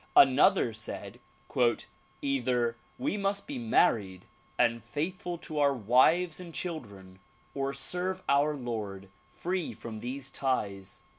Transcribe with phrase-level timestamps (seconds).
[0.15, 1.19] Another said
[2.23, 4.25] "Either we must be married
[4.57, 7.19] and faithful to our wives and children
[7.53, 11.03] or serve our Lord free from these ties.